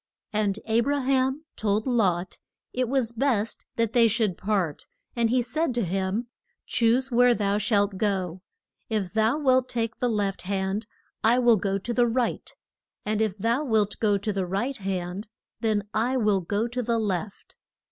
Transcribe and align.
And 0.33 0.57
A 0.65 0.79
bra 0.79 1.01
ham 1.01 1.45
told 1.55 1.85
Lot 1.85 2.39
it 2.73 2.89
was 2.89 3.11
best 3.11 3.65
that 3.75 3.93
they 3.93 4.07
should 4.07 4.35
part; 4.35 4.87
and 5.15 5.29
he 5.29 5.43
said 5.43 5.75
to 5.75 5.85
him, 5.85 6.25
Choose 6.65 7.11
where 7.11 7.35
thou 7.35 7.59
shalt 7.59 7.97
go. 7.97 8.41
If 8.89 9.13
thou 9.13 9.37
wilt 9.37 9.69
take 9.69 9.99
the 9.99 10.09
left 10.09 10.41
hand 10.41 10.87
I 11.23 11.37
will 11.37 11.57
go 11.57 11.77
to 11.77 11.93
the 11.93 12.07
right, 12.07 12.51
and 13.05 13.21
if 13.21 13.37
thou 13.37 13.63
wilt 13.63 13.99
go 13.99 14.17
to 14.17 14.33
the 14.33 14.47
right 14.47 14.77
hand 14.77 15.27
then 15.59 15.87
I 15.93 16.17
will 16.17 16.41
go 16.41 16.67
to 16.67 16.81
the 16.81 16.97
left. 16.97 17.55